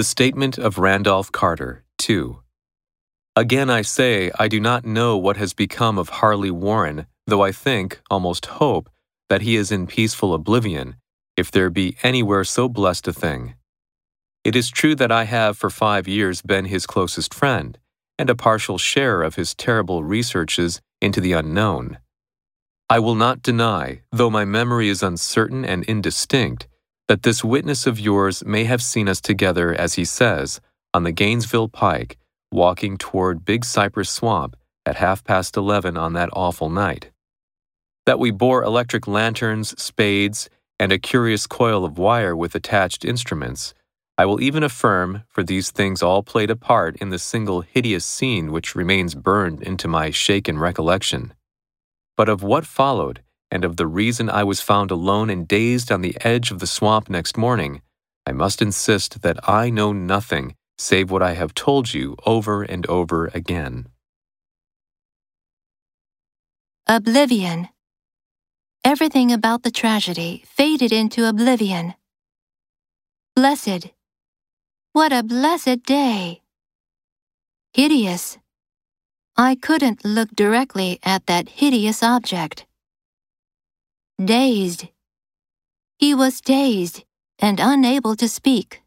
The 0.00 0.04
Statement 0.04 0.56
of 0.56 0.78
Randolph 0.78 1.30
Carter, 1.30 1.84
2. 1.98 2.40
Again, 3.36 3.68
I 3.68 3.82
say, 3.82 4.30
I 4.38 4.48
do 4.48 4.58
not 4.58 4.86
know 4.86 5.18
what 5.18 5.36
has 5.36 5.52
become 5.52 5.98
of 5.98 6.08
Harley 6.08 6.50
Warren, 6.50 7.06
though 7.26 7.42
I 7.42 7.52
think, 7.52 8.00
almost 8.10 8.46
hope, 8.46 8.88
that 9.28 9.42
he 9.42 9.56
is 9.56 9.70
in 9.70 9.86
peaceful 9.86 10.32
oblivion, 10.32 10.96
if 11.36 11.50
there 11.50 11.68
be 11.68 11.98
anywhere 12.02 12.44
so 12.44 12.66
blessed 12.66 13.08
a 13.08 13.12
thing. 13.12 13.56
It 14.42 14.56
is 14.56 14.70
true 14.70 14.94
that 14.94 15.12
I 15.12 15.24
have 15.24 15.58
for 15.58 15.68
five 15.68 16.08
years 16.08 16.40
been 16.40 16.64
his 16.64 16.86
closest 16.86 17.34
friend, 17.34 17.76
and 18.18 18.30
a 18.30 18.34
partial 18.34 18.78
share 18.78 19.20
of 19.20 19.34
his 19.34 19.54
terrible 19.54 20.02
researches 20.02 20.80
into 21.02 21.20
the 21.20 21.34
unknown. 21.34 21.98
I 22.88 23.00
will 23.00 23.16
not 23.16 23.42
deny, 23.42 24.00
though 24.10 24.30
my 24.30 24.46
memory 24.46 24.88
is 24.88 25.02
uncertain 25.02 25.62
and 25.62 25.84
indistinct, 25.84 26.68
that 27.10 27.24
this 27.24 27.42
witness 27.42 27.88
of 27.88 27.98
yours 27.98 28.44
may 28.44 28.62
have 28.62 28.80
seen 28.80 29.08
us 29.08 29.20
together, 29.20 29.74
as 29.74 29.94
he 29.94 30.04
says, 30.04 30.60
on 30.94 31.02
the 31.02 31.10
Gainesville 31.10 31.66
Pike, 31.66 32.16
walking 32.52 32.96
toward 32.96 33.44
Big 33.44 33.64
Cypress 33.64 34.08
Swamp 34.08 34.54
at 34.86 34.94
half 34.94 35.24
past 35.24 35.56
eleven 35.56 35.96
on 35.96 36.12
that 36.12 36.30
awful 36.34 36.70
night. 36.70 37.10
That 38.06 38.20
we 38.20 38.30
bore 38.30 38.62
electric 38.62 39.08
lanterns, 39.08 39.74
spades, 39.76 40.48
and 40.78 40.92
a 40.92 41.00
curious 41.00 41.48
coil 41.48 41.84
of 41.84 41.98
wire 41.98 42.36
with 42.36 42.54
attached 42.54 43.04
instruments. 43.04 43.74
I 44.16 44.24
will 44.24 44.40
even 44.40 44.62
affirm, 44.62 45.24
for 45.26 45.42
these 45.42 45.72
things 45.72 46.04
all 46.04 46.22
played 46.22 46.48
a 46.48 46.54
part 46.54 46.94
in 46.98 47.08
the 47.08 47.18
single 47.18 47.62
hideous 47.62 48.04
scene 48.04 48.52
which 48.52 48.76
remains 48.76 49.16
burned 49.16 49.64
into 49.64 49.88
my 49.88 50.12
shaken 50.12 50.60
recollection. 50.60 51.34
But 52.16 52.28
of 52.28 52.44
what 52.44 52.66
followed, 52.66 53.20
and 53.50 53.64
of 53.64 53.76
the 53.76 53.86
reason 53.86 54.30
I 54.30 54.44
was 54.44 54.60
found 54.60 54.90
alone 54.90 55.30
and 55.30 55.46
dazed 55.46 55.90
on 55.90 56.02
the 56.02 56.16
edge 56.20 56.50
of 56.50 56.60
the 56.60 56.66
swamp 56.66 57.10
next 57.10 57.36
morning, 57.36 57.82
I 58.26 58.32
must 58.32 58.62
insist 58.62 59.22
that 59.22 59.48
I 59.48 59.70
know 59.70 59.92
nothing 59.92 60.54
save 60.78 61.10
what 61.10 61.22
I 61.22 61.34
have 61.34 61.52
told 61.54 61.92
you 61.92 62.16
over 62.24 62.62
and 62.62 62.86
over 62.86 63.26
again. 63.34 63.88
Oblivion. 66.86 67.68
Everything 68.82 69.30
about 69.30 69.62
the 69.62 69.70
tragedy 69.70 70.42
faded 70.46 70.90
into 70.90 71.28
oblivion. 71.28 71.94
Blessed. 73.36 73.88
What 74.92 75.12
a 75.12 75.22
blessed 75.22 75.82
day! 75.84 76.40
Hideous. 77.72 78.38
I 79.36 79.54
couldn't 79.54 80.04
look 80.04 80.30
directly 80.34 80.98
at 81.04 81.26
that 81.26 81.48
hideous 81.48 82.02
object. 82.02 82.66
Dazed. 84.22 84.86
He 85.96 86.14
was 86.14 86.42
dazed 86.42 87.04
and 87.38 87.58
unable 87.58 88.14
to 88.16 88.28
speak. 88.28 88.82